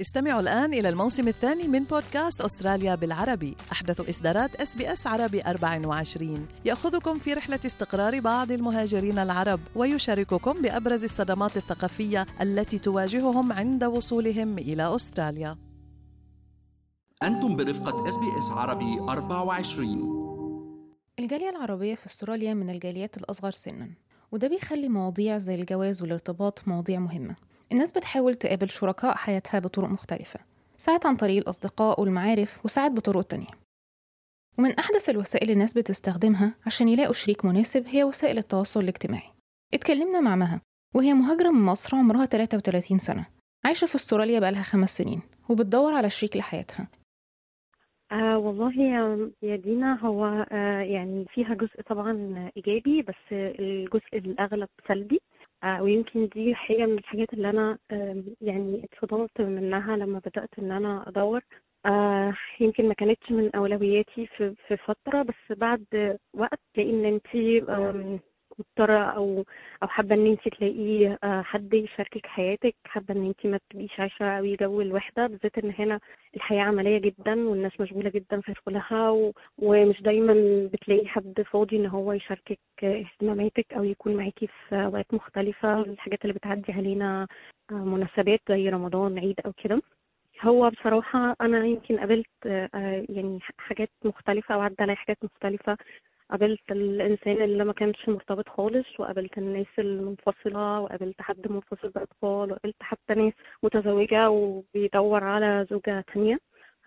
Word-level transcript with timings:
استمعوا 0.00 0.40
الآن 0.40 0.72
إلى 0.74 0.88
الموسم 0.88 1.28
الثاني 1.28 1.68
من 1.68 1.84
بودكاست 1.84 2.40
أستراليا 2.40 2.94
بالعربي. 2.94 3.56
أحدث 3.72 4.08
إصدارات 4.08 4.54
إس 4.54 4.76
بي 4.76 4.92
إس 4.92 5.06
عربي 5.06 5.42
24 5.42 6.46
يأخذكم 6.64 7.18
في 7.18 7.34
رحلة 7.34 7.60
استقرار 7.66 8.20
بعض 8.20 8.50
المهاجرين 8.52 9.18
العرب 9.18 9.60
ويشارككم 9.76 10.62
بأبرز 10.62 11.04
الصدمات 11.04 11.56
الثقافية 11.56 12.26
التي 12.40 12.78
تواجههم 12.78 13.52
عند 13.52 13.84
وصولهم 13.84 14.58
إلى 14.58 14.94
أستراليا. 14.94 15.56
أنتم 17.22 17.56
برفقة 17.56 18.08
إس 18.08 18.16
بي 18.16 18.38
إس 18.38 18.50
عربي 18.50 19.00
24 19.00 20.20
الجالية 21.18 21.50
العربية 21.50 21.94
في 21.94 22.06
أستراليا 22.06 22.54
من 22.54 22.70
الجاليات 22.70 23.16
الأصغر 23.16 23.50
سنا 23.50 23.90
وده 24.32 24.48
بيخلي 24.48 24.88
مواضيع 24.88 25.38
زي 25.38 25.54
الجواز 25.54 26.02
والارتباط 26.02 26.68
مواضيع 26.68 26.98
مهمة. 26.98 27.36
الناس 27.72 27.92
بتحاول 27.92 28.34
تقابل 28.34 28.68
شركاء 28.68 29.16
حياتها 29.16 29.58
بطرق 29.60 29.88
مختلفة 29.88 30.40
ساعات 30.78 31.06
عن 31.06 31.16
طريق 31.16 31.36
الأصدقاء 31.42 32.00
والمعارف 32.00 32.64
وساعات 32.64 32.92
بطرق 32.92 33.22
تانية. 33.22 33.46
ومن 34.58 34.70
أحدث 34.78 35.10
الوسائل 35.10 35.50
الناس 35.50 35.74
بتستخدمها 35.74 36.54
عشان 36.66 36.88
يلاقوا 36.88 37.12
شريك 37.12 37.44
مناسب 37.44 37.86
هي 37.86 38.04
وسائل 38.04 38.38
التواصل 38.38 38.80
الاجتماعي. 38.80 39.30
اتكلمنا 39.74 40.20
مع 40.20 40.36
مها 40.36 40.60
وهي 40.94 41.14
مهاجرة 41.14 41.50
من 41.50 41.62
مصر 41.66 41.96
عمرها 41.96 42.26
33 42.26 42.98
سنة. 42.98 43.26
عايشة 43.64 43.86
في 43.86 43.94
أستراليا 43.94 44.40
بقالها 44.40 44.62
خمس 44.62 44.96
سنين 44.96 45.22
وبتدور 45.48 45.94
على 45.94 46.10
شريك 46.10 46.36
لحياتها. 46.36 46.88
آه 48.12 48.38
والله 48.38 48.72
يا 49.42 49.56
دينا 49.56 50.00
هو 50.00 50.46
آه 50.52 50.80
يعني 50.80 51.26
فيها 51.34 51.54
جزء 51.54 51.82
طبعا 51.86 52.12
إيجابي 52.56 53.02
بس 53.02 53.32
الجزء 53.32 54.14
الأغلب 54.14 54.68
سلبي. 54.88 55.20
ويمكن 55.80 56.28
دي 56.28 56.54
حاجة 56.54 56.86
من 56.86 56.98
الحاجات 56.98 57.32
اللي 57.32 57.50
أنا 57.50 57.78
آه 57.90 58.22
يعني 58.40 58.84
اتصدمت 58.84 59.40
منها 59.40 59.96
لما 59.96 60.18
بدأت 60.18 60.50
إن 60.58 60.72
أنا 60.72 61.08
أدور. 61.08 61.40
آه 61.86 62.34
يمكن 62.60 62.88
ما 62.88 62.94
كانتش 62.94 63.30
من 63.32 63.54
أولوياتي 63.56 64.26
في 64.68 64.76
فترة 64.76 65.22
بس 65.22 65.58
بعد 65.58 66.18
وقت 66.34 66.60
تلاقي 66.74 66.90
إن 66.90 67.04
مضطرة 68.60 68.98
أو 68.98 69.44
أو 69.82 69.88
حابة 69.88 70.14
إن 70.14 70.26
أنتي 70.26 70.50
تلاقي 70.50 71.18
آه، 71.24 71.42
حد 71.42 71.74
يشاركك 71.74 72.26
حياتك 72.26 72.74
حابة 72.84 73.14
إن 73.14 73.26
أنتي 73.26 73.48
ما 73.48 73.60
تبقيش 73.70 74.00
عايشة 74.00 74.38
أوي 74.38 74.56
جو 74.56 74.80
الوحدة 74.80 75.26
بالذات 75.26 75.58
إن 75.58 75.72
هنا 75.78 76.00
الحياة 76.36 76.62
عملية 76.62 76.98
جدا 76.98 77.48
والناس 77.48 77.80
مشغولة 77.80 78.10
جدا 78.10 78.40
في 78.40 78.54
شغلها 78.54 79.10
و... 79.10 79.32
ومش 79.58 80.02
دايما 80.02 80.34
بتلاقي 80.72 81.06
حد 81.08 81.42
فاضي 81.52 81.76
إن 81.76 81.86
هو 81.86 82.12
يشاركك 82.12 82.58
اهتماماتك 82.84 83.72
أو 83.72 83.84
يكون 83.84 84.16
معاكي 84.16 84.46
في 84.46 84.74
أوقات 84.84 85.14
مختلفة. 85.14 85.80
الحاجات 85.82 86.22
اللي 86.22 86.32
بتعدي 86.34 86.72
علينا 86.72 87.26
آه، 87.70 87.74
مناسبات 87.74 88.40
زي 88.48 88.68
رمضان 88.68 89.18
عيد 89.18 89.40
أو 89.46 89.52
كده. 89.52 89.82
هو 90.42 90.70
بصراحة 90.70 91.36
أنا 91.40 91.66
يمكن 91.66 91.98
قابلت 91.98 92.26
آه، 92.46 93.06
يعني 93.08 93.38
حاجات 93.58 93.90
مختلفة 94.04 94.54
أو 94.54 94.60
عدى 94.60 94.76
عليا 94.80 94.94
حاجات 94.94 95.18
مختلفة 95.24 95.76
قابلت 96.30 96.60
الإنسان 96.70 97.42
اللي 97.42 97.64
ما 97.64 97.72
كانش 97.72 98.08
مرتبط 98.08 98.48
خالص 98.48 98.86
وقابلت 99.00 99.38
الناس 99.38 99.66
المنفصلة 99.78 100.80
وقابلت 100.80 101.20
حد 101.22 101.50
منفصل 101.52 101.88
بأطفال 101.88 102.52
وقابلت 102.52 102.76
حتى 102.82 103.14
ناس 103.14 103.32
متزوجة 103.62 104.30
وبيدور 104.30 105.24
على 105.24 105.66
زوجة 105.70 106.04
تانية. 106.14 106.38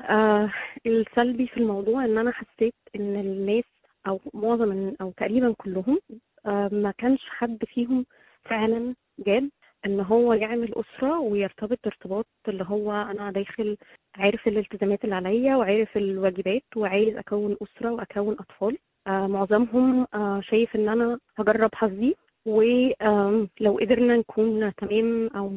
آه 0.02 0.52
السلبي 0.86 1.48
في 1.48 1.58
الموضوع 1.58 2.06
إن 2.06 2.18
أنا 2.18 2.32
حسيت 2.32 2.74
إن 2.96 3.16
الناس 3.20 3.64
أو 4.08 4.20
معظم 4.34 4.94
أو 5.02 5.12
تقريبا 5.18 5.54
كلهم 5.58 6.00
آه 6.46 6.70
ما 6.72 6.92
كانش 6.98 7.22
حد 7.30 7.58
فيهم 7.68 8.06
فعلا 8.44 8.96
جاد 9.20 9.50
إن 9.86 10.00
هو 10.00 10.34
يعمل 10.34 10.74
أسرة 10.76 11.20
ويرتبط 11.20 11.80
ارتباط 11.86 12.26
اللي 12.48 12.64
هو 12.68 12.92
أنا 12.92 13.32
داخل 13.32 13.78
عارف 14.16 14.48
الالتزامات 14.48 15.04
اللي 15.04 15.16
عليا 15.16 15.56
وعارف 15.56 15.98
الواجبات 15.98 16.64
وعايز 16.76 17.18
أكون 17.18 17.58
أسرة 17.64 17.92
وأكون 17.92 18.34
أطفال. 18.40 18.78
معظمهم 19.08 20.08
آه 20.14 20.42
شايف 20.42 20.76
إن 20.76 20.90
أنا 20.90 21.20
هجرب 21.38 21.76
حظي 21.76 22.16
ولو 22.46 23.78
قدرنا 23.82 24.18
نكون 24.18 24.74
تمام 24.76 25.28
أو 25.36 25.52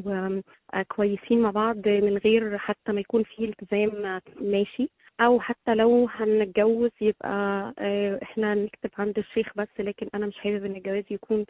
آه 0.75 0.83
كويسين 0.89 1.41
مع 1.43 1.51
بعض 1.51 1.89
من 1.89 2.19
غير 2.19 2.59
حتى 2.59 2.93
ما 2.93 3.01
يكون 3.01 3.23
في 3.23 3.45
التزام 3.45 4.05
آه، 4.07 4.23
ماشي. 4.41 4.89
أو 5.21 5.41
حتى 5.41 5.75
لو 5.75 6.09
هنتجوز 6.11 6.91
يبقى 7.01 7.73
آه، 7.79 8.19
إحنا 8.23 8.55
نكتب 8.55 8.91
عند 8.99 9.19
الشيخ 9.19 9.49
بس 9.57 9.69
لكن 9.79 10.09
أنا 10.15 10.27
مش 10.27 10.39
حابب 10.39 10.65
إن 10.65 10.77
الجواز 10.77 11.05
يكون 11.11 11.45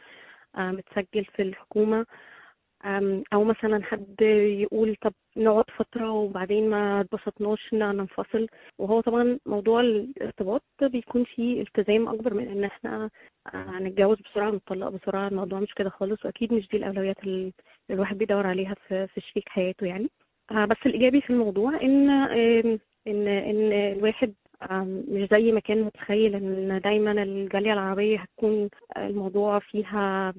آه، 0.57 0.71
متسجل 0.71 1.25
في 1.25 1.43
الحكومة. 1.43 2.07
أو 3.33 3.45
مثلا 3.45 3.85
حد 3.85 4.21
يقول 4.61 4.97
طب 5.03 5.13
نقعد 5.37 5.65
فترة 5.77 6.11
وبعدين 6.13 6.71
ما 6.71 7.01
اتبسطناش 7.01 7.75
ننفصل. 7.75 8.47
وهو 8.79 9.01
طبعا 9.01 9.39
موضوع 9.47 9.81
الارتباط 9.81 10.63
بيكون 10.83 11.25
فيه 11.25 11.63
التزام 11.63 12.09
أكبر 12.09 12.35
من 12.35 12.49
إن 12.49 12.65
إحنا 12.65 13.11
آه، 13.55 13.57
هنتجوز 13.57 14.19
بسرعة 14.21 14.49
ونطلق 14.51 14.89
بسرعة. 14.89 15.29
الموضوع 15.29 15.61
مش 15.61 15.75
كده 15.75 15.91
خالص 15.91 16.25
وأكيد 16.25 16.53
مش 16.53 16.69
دي 16.69 16.77
الأولويات 16.77 17.19
اللي 17.25 17.53
الواحد 17.91 18.19
بيدور 18.19 18.47
عليها 18.47 18.75
في 18.89 19.21
شريك 19.21 19.49
حياته 19.49 19.87
يعني. 19.87 20.11
آه، 20.51 20.65
بس 20.65 20.77
الإيجابي 20.87 21.21
في 21.21 21.31
الموضوع 21.31 21.81
إن 21.83 22.11
آم، 22.11 22.79
إن 23.07 23.29
إن 23.29 23.73
الواحد 23.73 24.35
مش 25.09 25.29
زي 25.31 25.53
ما 25.53 25.61
كان 25.61 25.83
متخيل 25.83 26.35
إن 26.35 26.81
دايما 26.81 27.13
الجالية 27.23 27.73
العربية 27.73 28.19
هتكون 28.19 28.69
الموضوع 28.97 29.59
فيها 29.59 30.35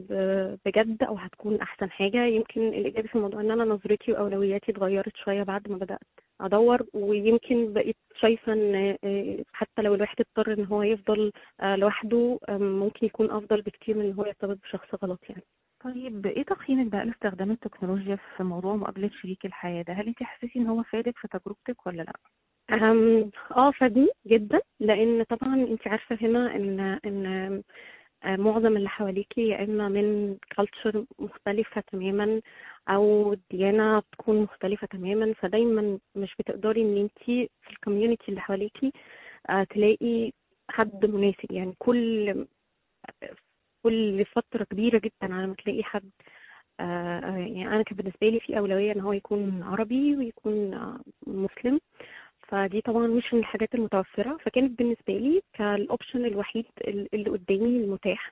بجد 0.66 1.03
أو 1.03 1.16
هتكون 1.17 1.61
أحسن 1.61 1.91
حاجة. 1.91 2.25
يمكن 2.25 2.61
الإيجابي 2.67 3.07
في 3.07 3.16
الموضوع 3.16 3.41
إن 3.41 3.51
أنا 3.51 3.63
نظرتي 3.66 4.11
وأولوياتي 4.11 4.72
اتغيرت 4.72 5.16
شوية 5.17 5.44
بعد 5.44 5.69
ما 5.72 5.78
بدأت 5.78 6.00
أدور 6.41 6.85
ويمكن 6.94 7.73
بقيت 7.73 7.95
شايفة 8.22 8.53
إن 8.53 8.97
آه، 9.03 9.44
حتى 9.53 9.81
لو 9.81 9.95
الواحد 9.95 10.16
اضطر 10.22 10.53
إن 10.53 10.66
هو 10.66 10.84
يفضل 10.84 11.31
آه، 11.61 11.75
لوحده 11.75 12.39
ممكن 12.49 13.05
يكون 13.05 13.31
أفضل 13.31 13.61
بكتير 13.61 13.97
من 13.97 14.05
إن 14.05 14.13
هو 14.13 14.25
يرتبط 14.25 14.57
بشخص 14.63 15.03
غلط 15.03 15.19
يعني. 15.29 15.44
طيب 15.84 16.25
إيه 16.25 16.44
تقييمك 16.44 16.91
بقى 16.91 17.05
لاستخدام 17.05 17.51
التكنولوجيا 17.51 18.17
في 18.38 18.44
موضوع 18.44 18.75
مقابلة 18.75 19.09
شريك 19.22 19.45
الحياة 19.45 19.81
ده؟ 19.84 19.94
هل 19.94 20.07
انت 20.07 20.23
حسيتي 20.23 20.59
إن 20.59 20.67
هو 20.67 20.84
فادك 20.84 21.17
في 21.17 21.28
تجربتك 21.28 21.88
ولا 21.88 22.01
لأ؟ 22.01 22.13
آه 22.72 23.72
فادني 23.72 24.07
جدا 24.28 24.61
لأن 24.79 25.23
طبعا 25.23 25.55
أنت 25.55 25.88
عارفة 25.88 26.17
هنا 26.22 26.55
إن 26.55 26.79
إن 27.05 27.63
آه، 28.23 28.35
معظم 28.35 28.78
اللي 28.78 28.89
حواليكي 28.89 29.47
يا 29.47 29.63
إما 29.63 29.89
من 29.89 30.38
culture 30.58 31.06
مختلفة 31.19 31.81
تماما 31.91 32.41
أو 32.89 33.33
ديانة 33.51 34.00
بتكون 34.00 34.41
مختلفة 34.44 34.88
تماما 34.88 35.33
فدايما 35.33 36.00
مش 36.16 36.35
بتقدري 36.39 36.81
إن 36.81 36.97
أنت 36.97 37.19
في 37.61 37.72
ال 37.72 37.77
community 37.77 38.25
اللي 38.29 38.41
حواليكي 38.41 38.91
آه، 39.49 39.63
تلاقي 39.63 40.31
حد 40.69 41.05
مناسب. 41.05 41.51
يعني 41.51 41.75
كل 41.79 42.45
كل 43.84 44.25
فترة 44.25 44.63
كبيرة 44.63 44.97
جدا 44.99 45.34
على 45.35 45.47
ما 45.47 45.55
تلاقي 45.55 45.84
حد 45.84 46.11
آه، 46.79 47.38
يعني 47.38 47.67
أنا 47.67 47.84
كان 47.84 47.97
بالنسبة 47.97 48.29
لي 48.29 48.39
في 48.39 48.57
أولوية 48.59 48.91
إن 48.91 48.99
هو 49.01 49.13
يكون 49.13 49.63
عربي 49.63 50.16
ويكون 50.17 50.72
مسلم. 51.28 51.79
فدي 52.47 52.81
طبعا 52.81 53.08
مش 53.08 53.34
من 53.34 53.40
الحاجات 53.40 53.75
المتوفرة 53.75 54.38
فكانت 54.38 54.78
بالنسبة 54.80 55.13
لي 55.13 55.41
كال 55.53 55.72
option 55.72 56.25
الوحيد 56.25 56.66
ال- 56.88 57.09
اللي 57.16 57.30
قدامي 57.30 57.66
المتاح. 57.84 58.31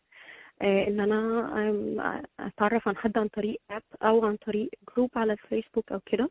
آه، 0.62 0.88
إن 0.88 1.00
أنا 1.00 2.24
أتعرف 2.40 2.88
عن 2.88 2.98
حد 2.98 3.18
عن 3.18 3.28
طريق 3.28 3.60
app 3.72 3.84
أو 4.04 4.26
عن 4.26 4.36
طريق 4.36 4.70
group 4.96 5.10
على 5.16 5.34
الفيسبوك 5.34 5.92
أو 5.92 6.00
كده. 6.06 6.30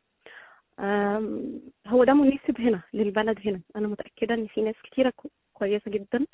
هو 1.87 2.05
ده 2.05 2.13
مناسب 2.15 2.61
هنا 2.61 2.81
للبلد 2.95 3.39
هنا. 3.47 3.61
أنا 3.77 3.89
متأكدة 3.89 4.35
إن 4.35 4.47
في 4.47 4.63
ناس 4.63 4.75
كتيرة 4.85 5.11
كو- 5.17 5.29
كويسة 5.53 5.91
جدا. 5.91 6.27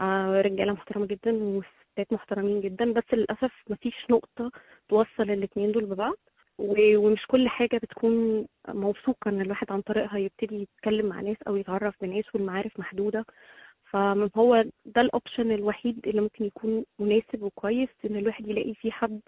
آه، 0.00 0.40
رجالة 0.40 0.72
محترمة 0.72 1.06
جدا 1.06 1.32
وستات 1.32 2.12
محترمين 2.12 2.60
جدا 2.60 2.92
بس 2.92 3.02
للأسف 3.12 3.52
مفيش 3.70 3.94
نقطة 4.10 4.50
توصل 4.88 5.30
الاتنين 5.30 5.72
دول 5.72 5.84
ببعض. 5.84 6.14
ومش 6.58 7.26
كل 7.26 7.48
حاجة 7.48 7.76
بتكون 7.76 8.46
موثوقة 8.68 9.28
إن 9.28 9.40
الواحد 9.40 9.72
عن 9.72 9.80
طريقها 9.80 10.18
يبتدي 10.18 10.54
يتكلم 10.62 11.06
مع 11.06 11.20
ناس 11.20 11.36
أو 11.48 11.56
يتعرف 11.56 11.94
بناس 12.02 12.24
والمعارف 12.34 12.78
محدودة. 12.80 13.24
فهو 13.90 14.64
ده 14.84 15.00
الاوبشن 15.00 15.50
الوحيد 15.52 16.06
اللي 16.08 16.20
ممكن 16.20 16.44
يكون 16.44 16.84
مناسب 16.98 17.42
وكويس 17.42 17.88
إن 18.04 18.16
الواحد 18.16 18.48
يلاقي 18.48 18.74
فيه 18.74 18.90
حد 18.90 19.20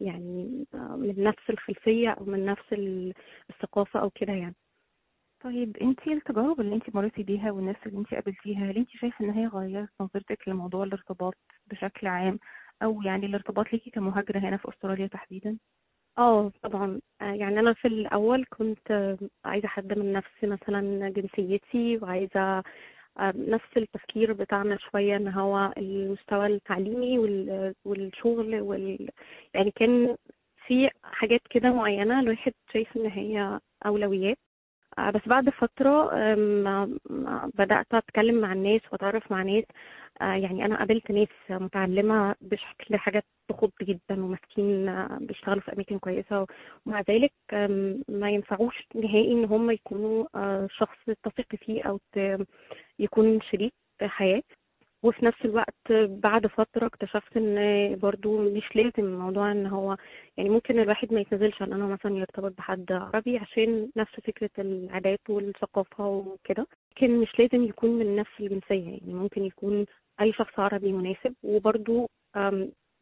يعني 0.00 0.64
من 0.74 1.14
نفس 1.24 1.50
الخلفية 1.50 2.10
أو 2.10 2.24
من 2.24 2.44
نفس 2.46 2.72
ال- 2.72 3.14
الثقافة 3.50 4.00
أو 4.00 4.10
كده 4.10 4.32
يعني. 4.32 4.54
طيب 5.40 5.76
انت 5.76 6.08
التجارب 6.08 6.60
اللي 6.60 6.74
انت 6.74 6.94
مريتي 6.96 7.22
بيها 7.22 7.50
والناس 7.50 7.76
اللي 7.86 7.98
انت 7.98 8.14
قابلتيها 8.14 8.70
هل 8.70 8.76
انت 8.76 8.88
شايفة 8.90 9.24
إن 9.24 9.30
هي 9.30 9.46
غيرت 9.46 9.88
نظرتك 10.00 10.48
لموضوع 10.48 10.84
الارتباط 10.84 11.34
بشكل 11.66 12.06
عام؟ 12.06 12.38
أو 12.82 13.02
يعني 13.02 13.26
الارتباط 13.26 13.72
ليكي 13.72 13.90
كمهاجرة 13.90 14.38
هنا 14.38 14.56
في 14.56 14.68
أستراليا 14.68 15.06
تحديدا؟ 15.06 15.58
آه 16.18 16.52
طبعا. 16.62 17.00
آه، 17.20 17.24
يعني 17.32 17.60
أنا 17.60 17.74
في 17.74 17.88
الأول 17.88 18.44
كنت 18.50 18.90
آه، 18.90 19.18
عايزة 19.44 19.68
حد 19.68 19.98
من 19.98 20.12
نفس 20.12 20.30
مثلا 20.44 21.08
جنسيتي 21.10 21.96
وعايزة 22.02 22.40
آه، 23.18 23.32
نفس 23.36 23.76
التفكير 23.76 24.32
بتاعنا 24.32 24.78
شوية 24.78 25.16
إن 25.16 25.28
هو 25.28 25.72
المستوى 25.78 26.46
التعليمي 26.46 27.18
وال- 27.18 27.74
والشغل 27.84 28.60
وال 28.60 29.10
يعني 29.54 29.70
كان 29.70 30.16
في 30.66 30.90
حاجات 31.04 31.40
كده 31.50 31.72
معينة 31.72 32.20
الواحد 32.20 32.52
شايف 32.72 32.96
إن 32.96 33.06
هي 33.06 33.60
أولويات. 33.86 34.38
بس 35.14 35.20
بعد 35.26 35.50
فترة 35.50 36.10
بدأت 37.54 37.86
أتكلم 37.94 38.40
مع 38.40 38.52
الناس 38.52 38.80
وأتعرف 38.92 39.32
مع 39.32 39.42
ناس. 39.42 39.64
آه، 40.20 40.34
يعني 40.34 40.64
أنا 40.64 40.78
قابلت 40.78 41.10
ناس 41.10 41.28
متعلمة 41.50 42.34
بشكل 42.40 42.96
حاجات 42.96 43.24
تخض 43.48 43.70
جدا 43.82 44.24
وماسكين 44.24 44.88
آه، 44.88 45.18
بيشتغلوا 45.20 45.60
في 45.60 45.72
أماكن 45.72 45.98
كويسة. 45.98 46.46
ومع 46.86 47.00
ذلك 47.10 47.32
ما 48.08 48.30
ينفعوش 48.30 48.86
نهائي 48.94 49.32
إن 49.32 49.44
هم 49.44 49.70
يكونوا 49.70 50.26
آه، 50.34 50.68
شخص 50.70 50.96
تثق 51.22 51.56
فيه 51.56 51.82
أو 51.82 52.00
يكون 52.98 53.40
شريك 53.40 53.74
حياة. 54.02 54.42
وفي 55.02 55.24
نفس 55.26 55.44
الوقت 55.44 55.92
بعد 56.08 56.46
فترة 56.46 56.86
اكتشفت 56.86 57.36
إن 57.36 57.96
برضو 58.02 58.50
مش 58.50 58.76
لازم 58.76 59.04
موضوع 59.18 59.52
إن 59.52 59.66
هو 59.66 59.96
يعني 60.36 60.48
ممكن 60.50 60.78
الواحد 60.80 61.12
ما 61.14 61.20
يتنزلش 61.20 61.62
عن 61.62 61.72
إنه 61.72 61.86
مثلا 61.88 62.16
يرتبط 62.16 62.52
بحد 62.58 62.92
عربي 62.92 63.38
عشان 63.38 63.90
نفس 63.96 64.12
فكرة 64.20 64.50
العادات 64.58 65.20
والثقافة 65.28 66.06
وكده 66.08 66.66
لكن 66.96 67.20
مش 67.20 67.38
لازم 67.38 67.64
يكون 67.64 67.90
من 67.90 68.16
نفس 68.16 68.30
الجنسية. 68.40 68.88
يعني 68.90 69.14
ممكن 69.14 69.44
يكون 69.44 69.86
أي 70.20 70.32
شخص 70.32 70.58
عربي 70.58 70.92
مناسب 70.92 71.34
وبرضو 71.42 72.06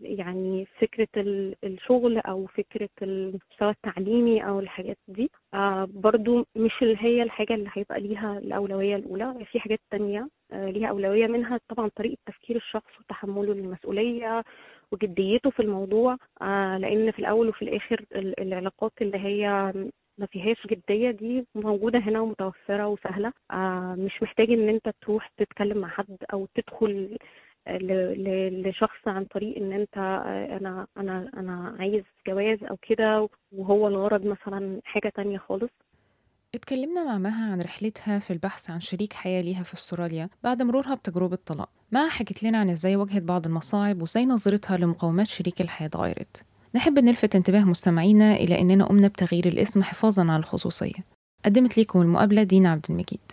يعني 0.00 0.66
فكرة 0.80 1.08
ال- 1.16 1.54
الشغل 1.64 2.18
أو 2.18 2.46
فكرة 2.46 2.88
المستوى 3.02 3.70
التعليمي 3.70 4.48
أو 4.48 4.60
الحاجات 4.60 4.98
دي 5.08 5.30
آه، 5.56 5.88
برضو 5.90 6.46
مش 6.56 6.72
اللي 6.82 6.96
هي 7.00 7.22
الحاجة 7.22 7.54
اللي 7.54 7.70
هيبقى 7.72 8.00
ليها 8.00 8.38
الأولوية 8.38 8.96
الأولى 8.96 9.44
في 9.52 9.60
حاجات 9.60 9.80
تانية 9.90 10.28
آه، 10.52 10.70
ليها 10.70 10.88
أولوية 10.88 11.26
منها 11.26 11.60
طبعا 11.68 11.88
طريقة 11.96 12.18
تفكير 12.26 12.56
الشخص 12.56 13.00
وتحمله 13.00 13.54
للمسؤولية 13.54 14.44
وجديته 14.92 15.50
في 15.50 15.60
الموضوع 15.62 16.16
آه، 16.42 16.78
لأن 16.78 17.10
في 17.10 17.18
الأول 17.18 17.48
وفي 17.48 17.62
الآخر 17.62 18.04
ال- 18.14 18.40
العلاقات 18.40 18.92
اللي 19.00 19.18
هي 19.18 19.72
ما 20.18 20.26
فيهاش 20.26 20.66
جدية 20.66 21.10
دي 21.10 21.46
موجودة 21.54 21.98
هنا 21.98 22.20
ومتوفرة 22.20 22.86
وسهلة 22.88 23.32
مش 23.98 24.22
محتاج 24.22 24.50
إن 24.50 24.68
أنت 24.68 24.88
تروح 25.02 25.28
تتكلم 25.36 25.78
مع 25.78 25.88
حد 25.88 26.16
أو 26.32 26.46
تدخل 26.54 27.18
لشخص 27.68 28.98
عن 29.06 29.24
طريق 29.24 29.56
إن 29.56 29.72
أنت 29.72 29.96
أنا 30.60 30.86
أنا 30.96 31.30
أنا 31.36 31.76
عايز 31.78 32.02
جواز 32.26 32.58
أو 32.70 32.76
كده 32.88 33.28
وهو 33.52 33.88
الغرض 33.88 34.24
مثلا 34.24 34.80
حاجة 34.84 35.12
تانية 35.16 35.38
خالص. 35.38 35.70
اتكلمنا 36.54 37.04
مع 37.04 37.18
مها 37.18 37.52
عن 37.52 37.60
رحلتها 37.60 38.18
في 38.18 38.32
البحث 38.32 38.70
عن 38.70 38.80
شريك 38.80 39.12
حياة 39.12 39.42
ليها 39.42 39.62
في 39.62 39.74
أستراليا 39.74 40.28
بعد 40.44 40.62
مرورها 40.62 40.94
بتجربة 40.94 41.38
طلاق. 41.46 41.68
مها 41.92 42.08
حكت 42.08 42.42
لنا 42.42 42.58
عن 42.58 42.70
إزاي 42.70 42.96
واجهت 42.96 43.22
بعض 43.22 43.46
المصاعب 43.46 44.02
وإزاي 44.02 44.26
نظرتها 44.26 44.76
لمقومات 44.76 45.26
شريك 45.26 45.60
الحياة 45.60 45.88
اتغيرت. 45.88 46.44
نحب 46.74 46.98
نلفت 46.98 47.36
انتباه 47.36 47.64
مستمعينا 47.64 48.34
إلى 48.34 48.60
أننا 48.60 48.84
قمنا 48.84 49.08
بتغيير 49.08 49.46
الاسم 49.46 49.82
حفاظا 49.82 50.32
على 50.32 50.40
الخصوصية. 50.40 51.04
قدمت 51.44 51.78
لكم 51.78 52.02
المقابلة 52.02 52.42
دينا 52.42 52.68
عبد 52.72 52.86
المجيد. 52.90 53.32